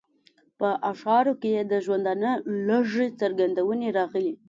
په 0.59 0.69
اشعارو 0.91 1.33
کې 1.41 1.49
یې 1.55 1.63
د 1.71 1.73
ژوندانه 1.85 2.31
لږې 2.67 3.07
څرګندونې 3.19 3.87
راغلې. 3.97 4.33